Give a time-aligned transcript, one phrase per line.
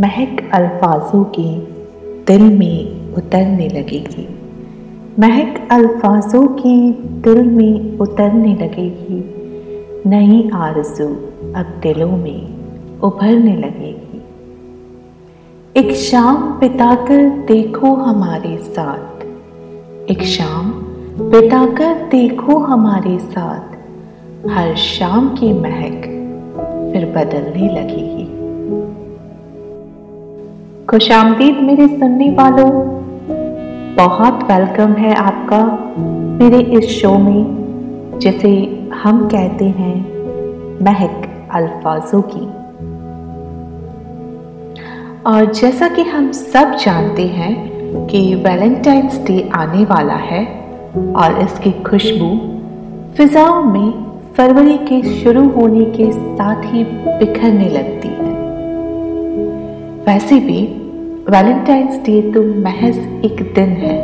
[0.00, 1.68] महक अल्फाजों की
[2.26, 4.28] दिल में उतरने लगेगी।
[5.18, 9.34] महक अल्फाजों की दिल में उतरने लगेगी।
[10.06, 11.06] नई आरज़ू
[11.54, 12.48] अब दिलों में
[13.00, 14.22] उभरने लगेगी।
[15.76, 19.24] एक शाम बिताकर देखो हमारे साथ।
[20.10, 20.70] एक शाम
[21.30, 23.76] बिताकर देखो हमारे साथ।
[24.48, 26.02] हर शाम की महक
[26.92, 28.19] फिर बदलने लगेगी।
[30.90, 32.70] खुश आमदीद मेरे सुनने वालों,
[33.96, 35.58] बहुत वेलकम है आपका
[36.40, 38.50] मेरे इस शो में, जिसे
[38.94, 39.94] हम कहते हैं
[40.82, 42.46] महक अल्फाजों की।
[45.26, 47.54] और जैसा कि हम सब जानते हैं
[48.06, 50.44] कि वैलेंटाइंस डे आने वाला है
[51.16, 52.34] और इसकी खुशबू
[53.16, 53.92] फिजाओं में
[54.36, 58.28] फरवरी के शुरू होने के साथ ही बिखरने लगती है।
[60.06, 60.79] वैसे भी
[61.30, 63.98] वैलेंटाइंस डे तो महज एक दिन है।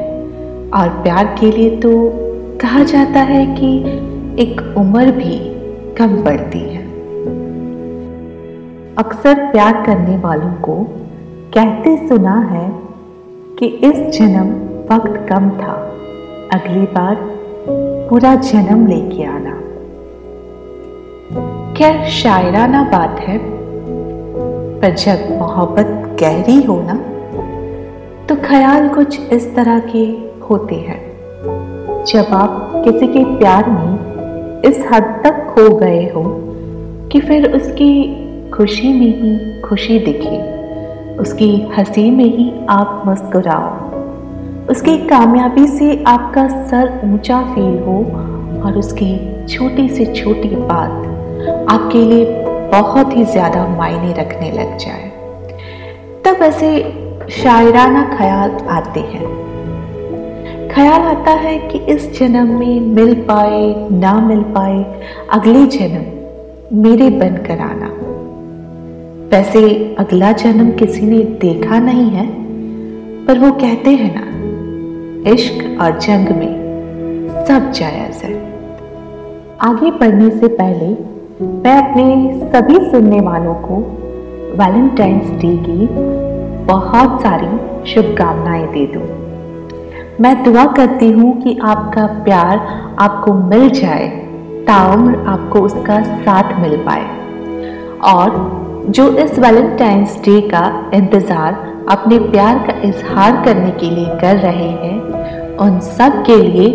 [0.70, 1.90] और प्यार के लिए तो
[2.60, 3.78] कहा जाता है कि
[4.42, 5.38] एक उम्र भी
[5.94, 6.84] कम पड़ती है।
[8.96, 10.76] अक्सर प्यार करने वालों को
[11.54, 12.68] कहते सुना है
[13.58, 14.52] कि इस जन्म
[14.94, 15.72] वक्त कम था।
[16.52, 17.16] अगली बार
[18.10, 19.56] पूरा जन्म लेके आना।
[21.74, 23.38] खैर, शायराना बात है,
[24.80, 27.12] पर जब मोहब्बत गहरी हो ना
[28.28, 30.00] तो ख्याल कुछ इस तरह के
[30.46, 36.22] होते हैं। जब आप किसी के प्यार में इस हद तक खो गए हो
[37.12, 37.92] कि फिर उसकी
[38.50, 40.38] खुशी में ही खुशी दिखे,
[41.16, 43.70] उसकी हँसी में ही आप मुस्कुराओ,
[44.70, 47.98] उसकी कामयाबी से आपका सर ऊँचा फील हो
[48.64, 49.14] और उसकी
[49.46, 52.24] छोटी से छोटी बात आपके लिए
[52.72, 55.10] बहुत ही ज़्यादा मायने रखने लग जाए।
[56.24, 56.76] तब ऐसे
[57.30, 59.26] शायराना ख्याल आते हैं।
[60.74, 65.00] ख्याल आता है कि इस जन्म में मिल पाए, ना मिल पाए,
[65.32, 67.86] अगले जन्म मेरे बनकर आना।
[69.36, 72.26] वैसे अगला जन्म किसी ने देखा नहीं है,
[73.26, 76.66] पर वो कहते हैं ना, इश्क और जंग में
[77.48, 78.34] सब जायज़ है।
[79.60, 80.88] आगे बढ़ने से पहले
[81.46, 83.76] मैं अपने सभी सुनने वालों को
[84.56, 85.86] वैलेंटाइंस डे की
[86.66, 87.48] बहुत सारी
[87.86, 89.02] शुभकामनाएँ दे दूँ।
[90.20, 92.58] मैं दुआ करती हूँ कि आपका प्यार
[93.00, 94.08] आपको मिल जाए,
[94.66, 97.04] ताउम्र आपको उसका साथ मिल पाए
[98.06, 104.36] और जो इस वैलेंटाइंस डे का इंतज़ार अपने प्यार का इजहार करने के लिए कर
[104.38, 106.68] रहे हैं, उन सब के लिए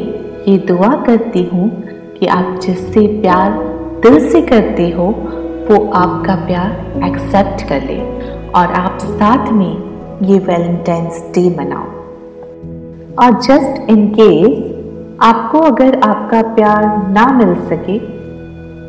[0.48, 1.70] ये दुआ करती हूँ
[2.14, 3.60] कि आप जिससे प्यार
[4.04, 5.08] दिल से करते हो,
[5.70, 8.00] वो आपका प्यार एक्सेप्ट कर ले
[8.56, 9.74] और आप साथ में
[10.24, 11.88] ये वैलेंटाइंस डे मनाओ।
[13.18, 17.98] और जस्ट इन केस आपको अगर आपका प्यार ना मिल सके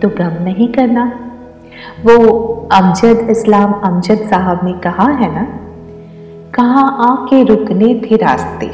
[0.00, 1.04] तो गम नहीं करना।
[2.04, 2.16] वो
[2.72, 5.46] अमजद इस्लाम अमजद साहब ने कहा है ना,
[6.54, 8.70] कहाँ आके रुकने थे रास्ते?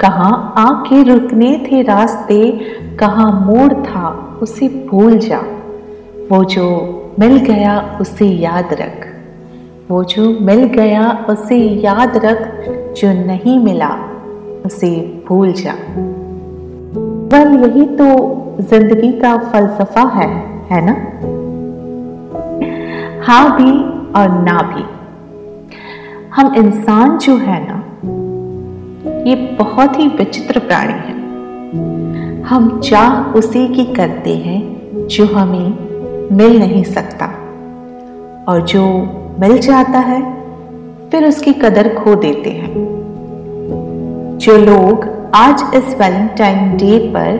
[0.00, 2.40] कहाँ आके रुकने थे रास्ते?
[2.96, 4.08] कहाँ मोड़ था,
[4.42, 5.40] उसे भूल जा।
[6.30, 6.66] वो जो
[7.18, 9.05] मिल गया, उसे याद रख।
[9.90, 12.38] वो जो मिल गया, उसे याद रख,
[12.96, 13.88] जो नहीं मिला,
[14.66, 15.74] उसे भूल जा।
[17.30, 18.06] बल यही तो
[18.60, 20.28] ज़िंदगी का फलसफा है
[20.70, 20.92] है ना?
[23.26, 23.70] हाँ भी
[24.20, 24.84] और ना भी।
[26.34, 27.82] हम इंसान जो है ना,
[29.30, 31.16] ये बहुत ही विचित्र प्राणी है।
[32.42, 34.60] हम चाह उसी की करते हैं,
[35.06, 35.78] जो हमें
[36.32, 37.26] मिल नहीं सकता।
[38.48, 38.86] और जो
[39.40, 40.20] मिल जाता है,
[41.10, 42.72] फिर उसकी कदर खो देते हैं।
[44.38, 45.04] जो लोग
[45.34, 47.38] आज इस वैलेंटाइन डे पर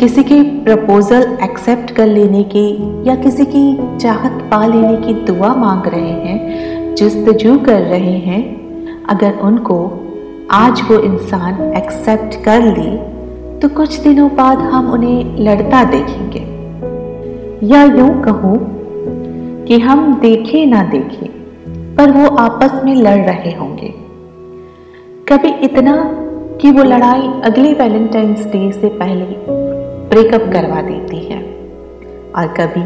[0.00, 2.66] किसी की प्रपोजल एक्सेप्ट कर लेने की
[3.08, 8.42] या किसी की चाहत पा लेने की दुआ मांग रहे हैं, जस्तजू कर रहे हैं,
[9.04, 9.78] अगर उनको
[10.50, 12.96] आज वो इंसान एक्सेप्ट कर ली
[13.60, 16.44] तो कुछ दिनों बाद हम उन्हें लड़ता देखेंगे।
[17.66, 18.58] या यूँ कहूँ
[19.66, 21.35] कि हम देखें ना देखे।
[21.98, 23.88] पर वो आपस में लड़ रहे होंगे।
[25.28, 25.92] कभी इतना
[26.60, 29.24] कि वो लड़ाई अगले वैलेंटाइंस डे से पहले
[30.08, 31.40] ब्रेकअप करवा देती है।
[32.36, 32.82] और कभी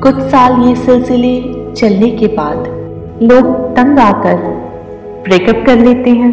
[0.00, 1.40] कुछ साल ये सिलसिले
[1.74, 2.56] चलने के बाद
[3.22, 4.36] लोग तंग आकर
[5.22, 6.32] ब्रेकअप कर लेते हैं।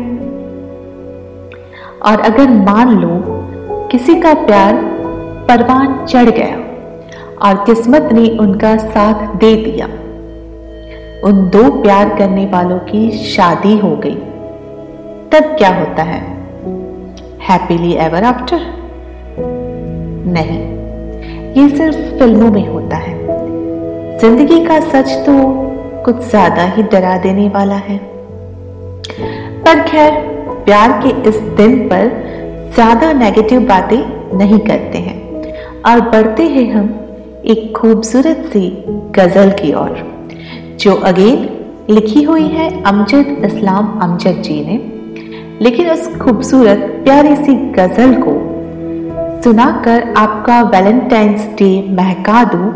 [2.01, 3.21] और अगर मान लो
[3.91, 4.73] किसी का प्यार
[5.49, 6.55] परवान चढ़ गया
[7.41, 9.87] और किस्मत ने उनका साथ दे दिया
[11.23, 14.15] उन दो प्यार करने वालों की शादी हो गई।
[15.31, 16.19] तब क्या होता है?
[17.41, 18.59] हैप्पीली एवर आफ्टर
[20.29, 20.59] नहीं,
[21.53, 23.15] ये सिर्फ़ फ़िल्मों में होता है।
[24.19, 25.33] ज़िंदगी का सच तो
[26.05, 27.97] कुछ ज़्यादा ही डरा देने वाला है।
[29.63, 30.11] पर खैर,
[30.65, 32.09] प्यार के इस दिन पर
[32.75, 35.15] ज़्यादा नेगेटिव बातें नहीं करते हैं।
[35.83, 36.87] और बढ़ते हैं हम
[37.45, 38.69] एक खूबसूरत सी
[39.15, 40.05] गज़ल की ओर।
[40.79, 41.37] जो अगेन
[41.89, 44.77] लिखी हुई है अमजद इस्लाम अमजद जी ने,
[45.61, 48.33] लेकिन उस खूबसूरत, प्यारी सी गज़ल को
[49.43, 52.69] सुनाकर आपका वैलेंटाइंस डे महका दूँ,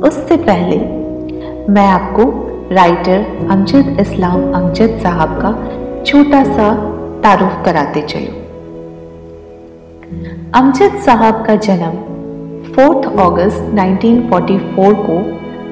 [0.00, 0.78] उससे पहले
[1.72, 2.24] मैं आपको
[2.72, 5.52] राइटर अमजद इस्लाम अमजद साहब का
[6.06, 6.72] छोटा सा
[7.22, 8.42] तारुफ कराते चलो।
[10.54, 11.94] अमजद साहब का जन्म
[12.74, 15.16] 4 अगस्त 1944 को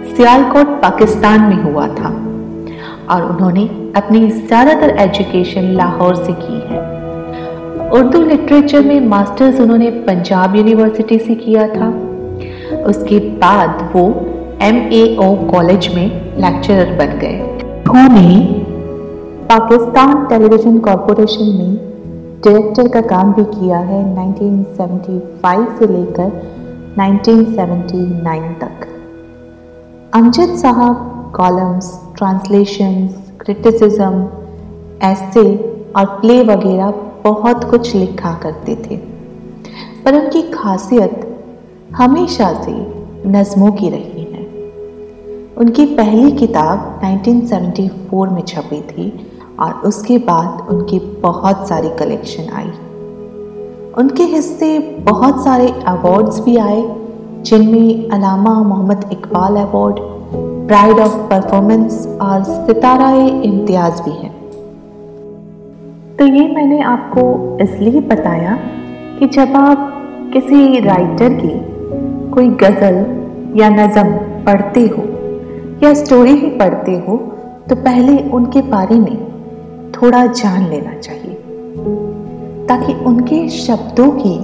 [0.06, 2.08] सियालकोट पाकिस्तान में हुआ था
[3.10, 3.64] और उन्होंने
[3.96, 6.80] अपनी ज़्यादातर एजुकेशन लाहौर से की है।
[7.90, 11.88] उर्दू लिटरेचर में मास्टर्स उन्होंने पंजाब यूनिवर्सिटी से किया था।
[12.86, 14.04] उसके बाद वो
[14.62, 14.78] एम
[15.50, 16.06] कॉलेज में
[16.40, 17.40] लेक्चरर बन गए।
[17.90, 18.28] उन्होंने
[19.48, 21.74] पाकिस्तान टेलीविज़न कॉरपोरेशन में
[22.44, 26.30] डायरेक्टर का काम भी किया है 1975 से लेकर
[26.98, 28.88] 1979 तक।
[30.14, 34.28] अमजद साहब कॉलम्स ट्रांसलेशंस क्रिटिसिज्म
[35.02, 35.56] ऐसे
[35.96, 36.90] और प्ले वगैरह
[37.24, 38.96] बहुत कुछ लिखा करते थे।
[40.04, 41.44] पर उनकी खासियत
[41.96, 42.72] हमेशा से
[43.26, 44.42] नज़मों की रही है।
[45.56, 52.70] उनकी पहली किताब 1974 में छपी थी और उसके बाद उनकी बहुत सारी कलेक्शन आई।
[53.98, 57.01] उनके हिस्से बहुत सारे अवार्ड्स भी आए
[57.42, 59.96] जिनमें Allama Mohammad Iqbal award
[60.68, 63.10] Pride of Performance और सितारा
[63.42, 64.30] इम्तियाज़ भी है।
[66.16, 67.24] तो ये मैंने आपको
[67.62, 68.58] इसलिए बताया
[69.18, 69.88] कि जब आप
[70.32, 71.54] किसी राइटर की
[72.30, 72.96] कोई गज़ल
[73.60, 74.12] या नज़म
[74.44, 75.02] पढ़ते हो
[75.82, 77.16] या स्टोरी ही पढ़ते हो
[77.68, 79.16] तो पहले उनके बारे में
[79.92, 81.34] थोड़ा जान लेना चाहिए।
[82.66, 84.34] ताकि उनके शब्दों की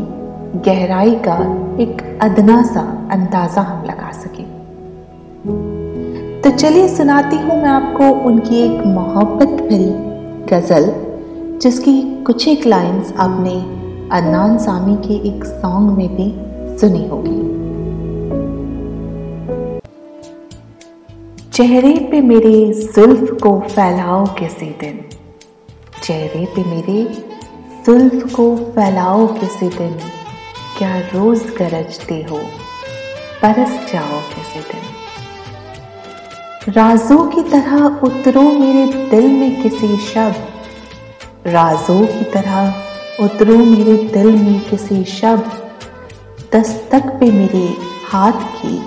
[0.56, 1.34] गहराई का
[1.80, 2.80] एक अदना सा
[3.12, 4.42] अंदाज़ा हम लगा सके।
[6.42, 9.90] तो चलिए सुनाती हूँ मैं आपको उनकी एक मोहब्बत भरी
[10.50, 10.90] गज़ल,
[11.62, 13.54] जिसकी कुछ एक लाइंस आपने
[14.18, 16.30] अदनान सामी के एक सॉन्ग में भी
[16.78, 17.36] सुनी होगी।
[21.52, 25.00] चेहरे पे मेरे जुल्फ को फैलाओ किसी दिन
[26.02, 27.02] चेहरे पे मेरे
[27.86, 29.98] जुल्फ को फैलाओ किसी दिन
[30.78, 32.38] क्या रोज गरजते हो?
[33.42, 34.82] बरस जाओ किसी दिन।
[36.72, 42.82] राजों की तरह उतरो मेरे दिल में किसी शब्द राजों की तरह
[43.24, 45.50] उतरो मेरे दिल में किसी शब्द
[46.56, 47.76] दस्तक पे मेरे
[48.08, 48.82] हाथ की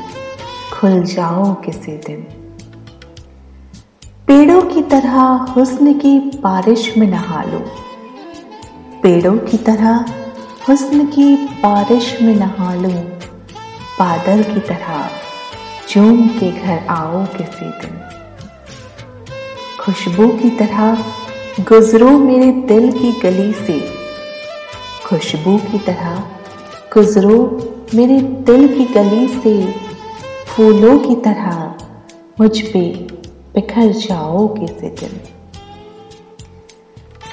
[0.74, 2.22] खुल जाओ किसी दिन।
[4.28, 5.22] पेड़ों की तरह
[5.56, 7.60] हुस्न की बारिश में नहा लो।
[9.04, 10.06] पेड़ों की तरह
[10.68, 12.90] हुस्न की बारिश में नहा लो।
[14.00, 15.10] बादल की तरह
[15.90, 18.02] चूम के घर आओ किसी दिन।
[19.80, 21.06] खुशबू की तरह
[21.60, 23.80] गुजरो मेरे दिल की गली से।
[25.06, 26.24] खुशबू की तरह
[26.94, 27.38] गुजरो
[27.96, 29.76] मेरे दिल की गली से।
[30.48, 31.76] फूलों की तरह
[32.40, 32.90] मुझ पे
[33.56, 35.20] बिखर जाओ किसी दिन।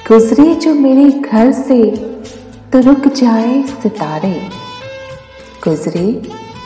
[0.07, 2.09] गुजरे जो मेरे घर से
[2.73, 4.33] तो रुक जाए सितारे।
[5.63, 6.05] गुजरे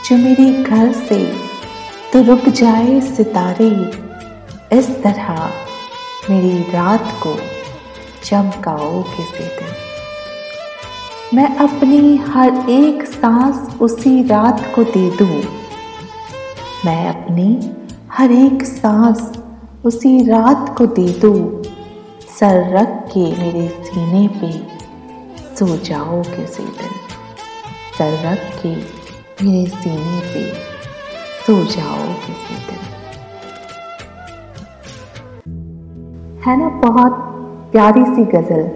[0.06, 1.18] जो मेरे घर से
[2.12, 3.68] तो रुक जाए सितारे।
[4.78, 5.38] इस तरह
[6.30, 7.34] मेरी रात को
[8.24, 9.72] चमकाओ किसी दिन
[11.34, 15.42] मैं अपनी हर एक सांस उसी रात को दे दूँ।
[16.84, 17.48] मैं अपनी
[18.12, 19.32] हर एक सांस
[19.84, 21.62] उसी रात को दे दूँ।
[22.38, 24.73] सर रख के मेरे सीने पे।
[25.58, 26.94] सो जाओ किसी दिन?
[27.98, 28.68] सर रख के
[29.44, 30.52] मेरे सीने पे
[31.46, 32.78] सो जाओ किसी दिन?
[36.46, 37.12] है ना बहुत
[37.72, 38.70] प्यारी सी गज़ल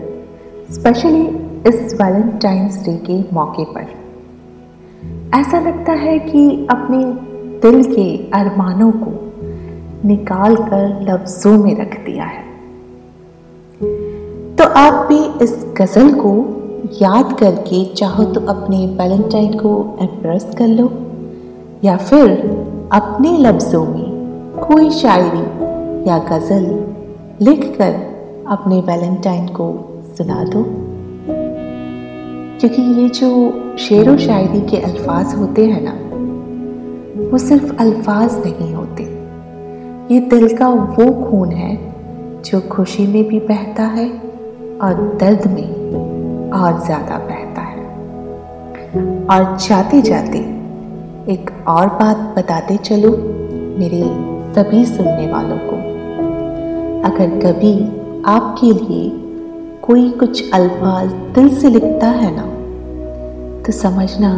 [0.74, 1.26] स्पेशली
[1.68, 3.82] इस वैलेंटाइंस डे के मौके पर।
[5.40, 7.04] ऐसा लगता है कि अपने
[7.60, 9.32] दिल के अरमानों को
[10.08, 12.42] निकाल कर लफ्ज़ों में रख दिया है।
[14.56, 16.54] तो आप भी इस गज़ल को
[16.92, 20.90] याद करके चाहो तो अपने वैलेंटाइन को एम्प्रेस कर लो,
[21.84, 22.30] या फिर
[22.92, 24.08] अपने लफ्ज़ों में
[24.62, 26.64] कोई शायरी या गज़ल
[27.40, 27.94] लिखकर
[28.48, 29.68] अपने वैलेंटाइन को
[30.16, 30.64] सुना दो।
[32.60, 33.30] क्योंकि ये जो
[33.78, 35.92] शेर व शायरी के अल्फाज होते हैं ना,
[37.30, 39.02] वो सिर्फ़ अल्फाज नहीं होते।
[40.14, 41.76] ये दिल का वो खून है
[42.42, 44.08] जो खुशी में भी बहता है
[44.82, 45.77] और दर्द में
[46.52, 47.86] और ज़्यादा बहता है।
[49.28, 50.38] और जाते जाते
[51.32, 53.10] एक और बात बताते चलो
[53.78, 54.02] मेरे
[54.54, 55.76] सभी सुनने वालों को।
[57.08, 57.74] अगर कभी
[58.26, 59.10] आपके लिए
[59.82, 62.46] कोई कुछ अल्फाज दिल से लिखता है ना
[63.62, 64.32] तो समझना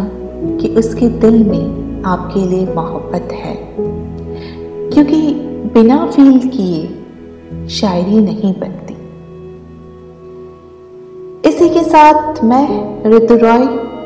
[0.61, 3.55] कि उसके दिल में आपके लिए मोहब्बत है।
[4.93, 5.21] क्योंकि
[5.75, 8.80] बिना फील किए शायरी नहीं बनती।
[11.81, 13.63] के साथ मैं, ऋतु रॉय,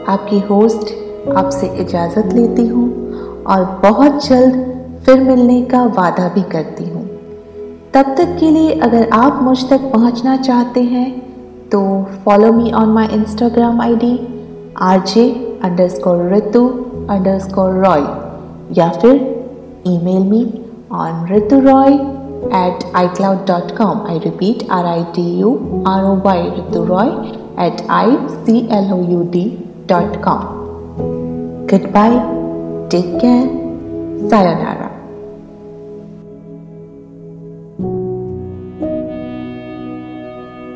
[0.09, 0.91] आपकी होस्ट,
[1.37, 2.85] आपसे इजाज़त लेती हूँ
[3.45, 7.03] और बहुत जल्द फिर मिलने का वादा भी करती हूँ
[7.95, 11.09] तब तक के लिए अगर आप मुझ तक पहुँचना चाहते हैं
[11.73, 11.83] तो
[12.25, 14.15] follow me on my Instagram I D
[14.83, 15.29] R J
[15.89, 16.67] underscore Ritu
[17.39, 18.03] underscore Roy,
[18.79, 19.15] या फिर
[19.87, 20.45] email me
[20.93, 21.99] on Ritu Roy
[22.57, 24.01] at icloud.com.
[24.07, 28.45] I repeat, R I T U R O Y Ritu Roy at icloud.com.
[31.67, 32.21] Goodbye,
[32.91, 33.49] take care,
[34.31, 34.84] sayonara.